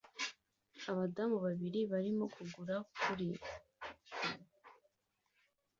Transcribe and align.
Abadamu 0.91 1.37
babiri 1.45 1.79
barimo 1.91 2.25
kugura 2.35 2.75
kuri 3.01 3.29